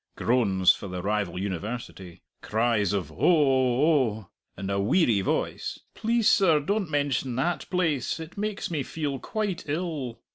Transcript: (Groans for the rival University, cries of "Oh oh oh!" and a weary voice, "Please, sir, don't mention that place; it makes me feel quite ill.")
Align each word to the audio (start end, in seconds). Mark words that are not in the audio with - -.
(Groans 0.15 0.73
for 0.73 0.87
the 0.87 1.03
rival 1.03 1.37
University, 1.37 2.23
cries 2.41 2.91
of 2.91 3.11
"Oh 3.11 3.15
oh 3.19 4.17
oh!" 4.17 4.29
and 4.57 4.71
a 4.71 4.79
weary 4.79 5.21
voice, 5.21 5.79
"Please, 5.93 6.27
sir, 6.27 6.59
don't 6.59 6.89
mention 6.89 7.35
that 7.35 7.69
place; 7.69 8.19
it 8.19 8.35
makes 8.35 8.71
me 8.71 8.81
feel 8.81 9.19
quite 9.19 9.63
ill.") 9.69 10.19